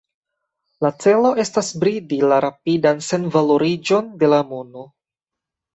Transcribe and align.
La 0.85 0.89
celo 1.03 1.33
estas 1.43 1.69
bridi 1.83 2.19
la 2.33 2.41
rapidan 2.47 3.07
senvaloriĝon 3.11 4.13
de 4.25 4.33
la 4.35 4.45
mono. 4.53 4.93